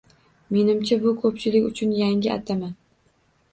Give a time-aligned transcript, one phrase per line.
[0.55, 2.73] Menimcha, bu koʻpchilik uchun yangi atama.